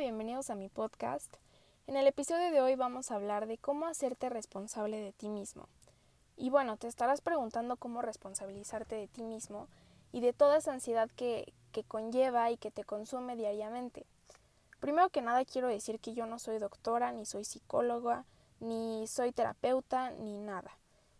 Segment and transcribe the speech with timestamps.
[0.00, 1.30] bienvenidos a mi podcast.
[1.86, 5.68] En el episodio de hoy vamos a hablar de cómo hacerte responsable de ti mismo.
[6.38, 9.68] Y bueno, te estarás preguntando cómo responsabilizarte de ti mismo
[10.10, 14.06] y de toda esa ansiedad que, que conlleva y que te consume diariamente.
[14.80, 18.24] Primero que nada quiero decir que yo no soy doctora, ni soy psicóloga,
[18.58, 20.78] ni soy terapeuta, ni nada.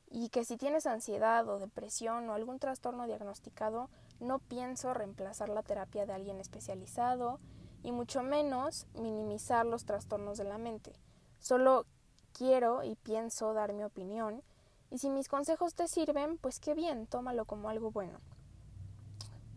[0.09, 5.63] Y que si tienes ansiedad o depresión o algún trastorno diagnosticado, no pienso reemplazar la
[5.63, 7.41] terapia de alguien especializado
[7.83, 10.93] y mucho menos minimizar los trastornos de la mente.
[11.39, 11.87] Solo
[12.33, 14.43] quiero y pienso dar mi opinión
[14.91, 18.19] y si mis consejos te sirven, pues qué bien, tómalo como algo bueno.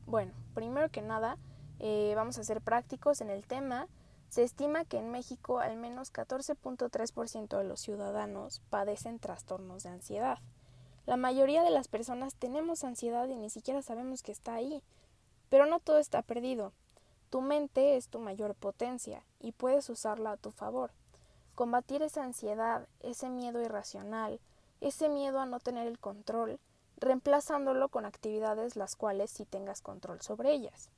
[0.06, 1.38] Bueno, primero que nada,
[1.80, 3.88] eh, vamos a ser prácticos en el tema.
[4.30, 10.40] Se estima que en México al menos 14.3% de los ciudadanos padecen trastornos de ansiedad.
[11.06, 14.84] La mayoría de las personas tenemos ansiedad y ni siquiera sabemos que está ahí.
[15.50, 16.74] Pero no todo está perdido.
[17.34, 20.92] Tu mente es tu mayor potencia y puedes usarla a tu favor.
[21.56, 24.40] Combatir esa ansiedad, ese miedo irracional,
[24.82, 26.60] ese miedo a no tener el control,
[26.98, 30.92] reemplazándolo con actividades las cuales sí tengas control sobre ellas.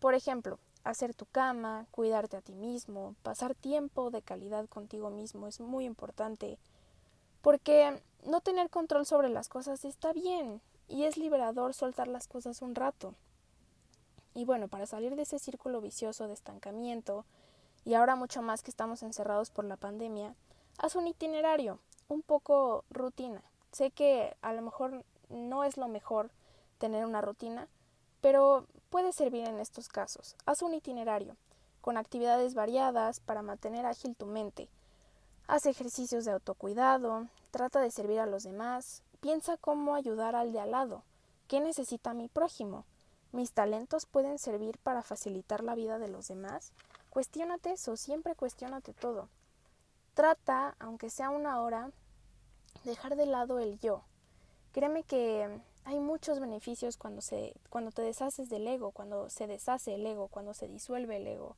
[0.00, 5.46] Por ejemplo, hacer tu cama, cuidarte a ti mismo, pasar tiempo de calidad contigo mismo
[5.46, 6.56] es muy importante,
[7.42, 12.62] porque no tener control sobre las cosas está bien y es liberador soltar las cosas
[12.62, 13.14] un rato.
[14.36, 17.24] Y bueno, para salir de ese círculo vicioso de estancamiento,
[17.86, 20.34] y ahora mucho más que estamos encerrados por la pandemia,
[20.76, 21.78] haz un itinerario,
[22.08, 23.42] un poco rutina.
[23.72, 26.30] Sé que a lo mejor no es lo mejor
[26.76, 27.66] tener una rutina,
[28.20, 30.36] pero puede servir en estos casos.
[30.44, 31.34] Haz un itinerario
[31.80, 34.68] con actividades variadas para mantener ágil tu mente.
[35.48, 40.60] Haz ejercicios de autocuidado, trata de servir a los demás, piensa cómo ayudar al de
[40.60, 41.04] al lado,
[41.48, 42.84] qué necesita mi prójimo,
[43.36, 46.72] ¿Mis talentos pueden servir para facilitar la vida de los demás?
[47.10, 49.28] Cuestiónate eso, siempre cuestiónate todo.
[50.14, 51.90] Trata, aunque sea una hora,
[52.84, 54.00] dejar de lado el yo.
[54.72, 59.96] Créeme que hay muchos beneficios cuando, se, cuando te deshaces del ego, cuando se deshace
[59.96, 61.56] el ego, cuando se disuelve el ego.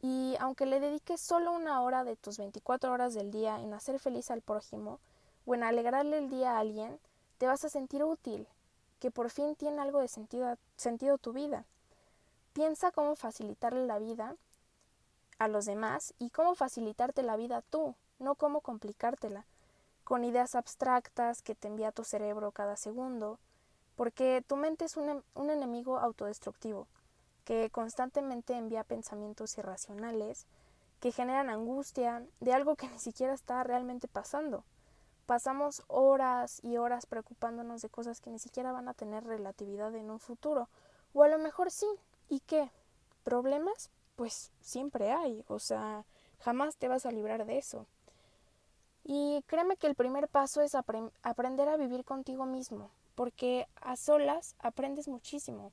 [0.00, 3.98] Y aunque le dediques solo una hora de tus 24 horas del día en hacer
[3.98, 4.98] feliz al prójimo
[5.44, 6.98] o en alegrarle el día a alguien,
[7.36, 8.48] te vas a sentir útil,
[9.00, 11.64] que por fin tiene algo de sentido, sentido tu vida.
[12.52, 14.36] Piensa cómo facilitarle la vida
[15.38, 19.46] a los demás y cómo facilitarte la vida tú, no cómo complicártela,
[20.04, 23.38] con ideas abstractas que te envía tu cerebro cada segundo,
[23.96, 26.86] porque tu mente es un, un enemigo autodestructivo,
[27.44, 30.46] que constantemente envía pensamientos irracionales,
[31.00, 34.64] que generan angustia de algo que ni siquiera está realmente pasando.
[35.30, 40.10] Pasamos horas y horas preocupándonos de cosas que ni siquiera van a tener relatividad en
[40.10, 40.68] un futuro.
[41.14, 41.86] O a lo mejor sí.
[42.28, 42.68] ¿Y qué?
[43.22, 43.90] ¿Problemas?
[44.16, 45.44] Pues siempre hay.
[45.46, 46.04] O sea,
[46.40, 47.86] jamás te vas a librar de eso.
[49.04, 54.56] Y créeme que el primer paso es aprender a vivir contigo mismo, porque a solas
[54.58, 55.70] aprendes muchísimo.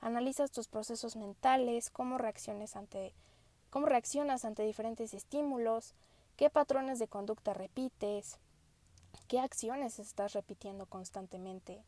[0.00, 3.14] Analizas tus procesos mentales, cómo reacciones ante
[3.70, 5.94] cómo reaccionas ante diferentes estímulos,
[6.34, 8.40] qué patrones de conducta repites,
[9.26, 11.82] qué acciones estás repitiendo constantemente.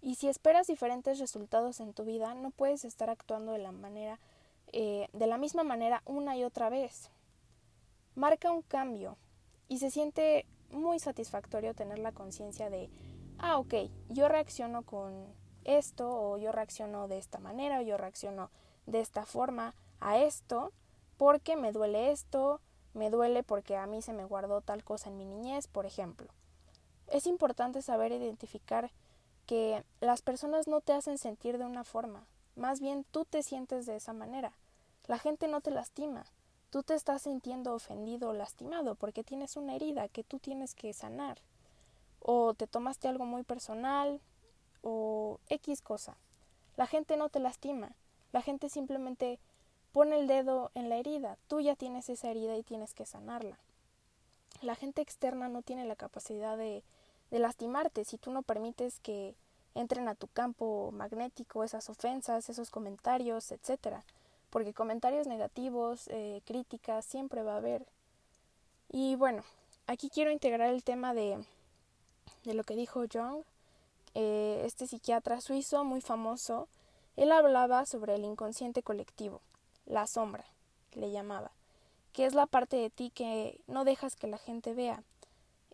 [0.00, 4.20] Y si esperas diferentes resultados en tu vida, no puedes estar actuando de la manera,
[4.72, 7.10] eh, de la misma manera una y otra vez.
[8.14, 9.16] Marca un cambio
[9.68, 12.90] y se siente muy satisfactorio tener la conciencia de,
[13.38, 13.74] ah, ok,
[14.08, 15.26] yo reacciono con
[15.64, 18.50] esto o yo reacciono de esta manera o yo reacciono
[18.86, 20.72] de esta forma a esto
[21.16, 22.60] porque me duele esto,
[22.92, 26.28] me duele porque a mí se me guardó tal cosa en mi niñez, por ejemplo.
[27.08, 28.90] Es importante saber identificar
[29.46, 32.26] que las personas no te hacen sentir de una forma,
[32.56, 34.52] más bien tú te sientes de esa manera.
[35.06, 36.24] La gente no te lastima,
[36.70, 40.92] tú te estás sintiendo ofendido o lastimado porque tienes una herida que tú tienes que
[40.92, 41.38] sanar,
[42.20, 44.20] o te tomaste algo muy personal,
[44.82, 46.16] o X cosa.
[46.76, 47.94] La gente no te lastima,
[48.32, 49.38] la gente simplemente
[49.92, 53.58] pone el dedo en la herida, tú ya tienes esa herida y tienes que sanarla.
[54.62, 56.82] La gente externa no tiene la capacidad de
[57.34, 59.34] de lastimarte si tú no permites que
[59.74, 64.04] entren a tu campo magnético esas ofensas, esos comentarios, etcétera.
[64.50, 67.84] Porque comentarios negativos, eh, críticas, siempre va a haber.
[68.88, 69.42] Y bueno,
[69.88, 71.44] aquí quiero integrar el tema de,
[72.44, 73.42] de lo que dijo Jung,
[74.14, 76.68] eh, este psiquiatra suizo muy famoso.
[77.16, 79.40] Él hablaba sobre el inconsciente colectivo,
[79.86, 80.44] la sombra,
[80.92, 81.50] le llamaba,
[82.12, 85.02] que es la parte de ti que no dejas que la gente vea,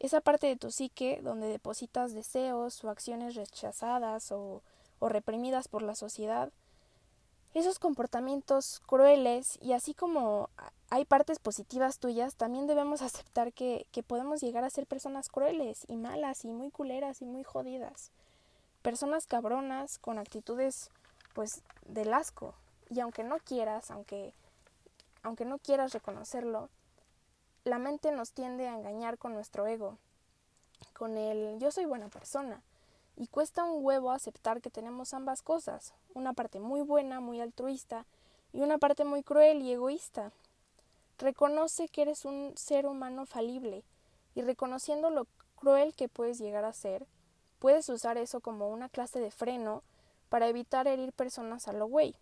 [0.00, 4.62] esa parte de tu psique donde depositas deseos o acciones rechazadas o,
[4.98, 6.50] o reprimidas por la sociedad,
[7.52, 10.48] esos comportamientos crueles y así como
[10.88, 15.84] hay partes positivas tuyas, también debemos aceptar que, que podemos llegar a ser personas crueles
[15.88, 18.10] y malas y muy culeras y muy jodidas.
[18.82, 20.90] Personas cabronas con actitudes
[21.34, 22.54] pues del asco.
[22.88, 24.32] Y aunque no quieras, aunque,
[25.22, 26.70] aunque no quieras reconocerlo,
[27.64, 29.98] la mente nos tiende a engañar con nuestro ego,
[30.94, 32.62] con el yo soy buena persona.
[33.16, 38.06] Y cuesta un huevo aceptar que tenemos ambas cosas, una parte muy buena, muy altruista,
[38.52, 40.32] y una parte muy cruel y egoísta.
[41.18, 43.84] Reconoce que eres un ser humano falible,
[44.34, 45.26] y reconociendo lo
[45.56, 47.06] cruel que puedes llegar a ser,
[47.58, 49.82] puedes usar eso como una clase de freno
[50.30, 52.16] para evitar herir personas a lo güey.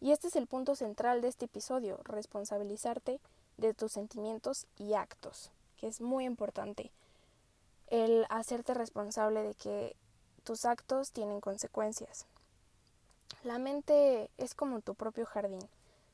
[0.00, 3.20] Y este es el punto central de este episodio, responsabilizarte
[3.58, 6.90] de tus sentimientos y actos, que es muy importante.
[7.88, 9.96] El hacerte responsable de que
[10.44, 12.26] tus actos tienen consecuencias.
[13.42, 15.68] La mente es como tu propio jardín,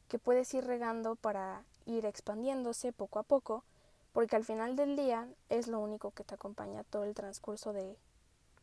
[0.08, 3.64] que puedes ir regando para ir expandiéndose poco a poco,
[4.12, 7.96] porque al final del día es lo único que te acompaña todo el transcurso de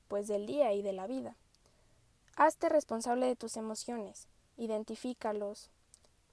[0.08, 1.36] pues del día y de la vida.
[2.36, 5.70] Hazte responsable de tus emociones, identifícalos,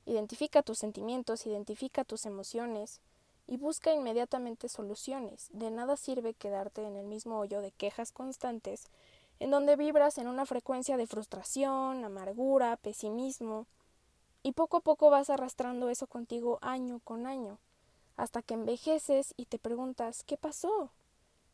[0.09, 3.01] identifica tus sentimientos, identifica tus emociones
[3.47, 5.49] y busca inmediatamente soluciones.
[5.53, 8.87] De nada sirve quedarte en el mismo hoyo de quejas constantes,
[9.41, 13.67] en donde vibras en una frecuencia de frustración, amargura, pesimismo,
[14.43, 17.59] y poco a poco vas arrastrando eso contigo año con año,
[18.17, 20.91] hasta que envejeces y te preguntas ¿qué pasó?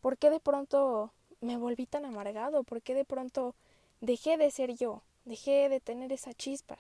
[0.01, 2.63] ¿Por qué de pronto me volví tan amargado?
[2.63, 3.55] ¿Por qué de pronto
[4.05, 6.79] dejé de ser yo, dejé de tener esa chispa.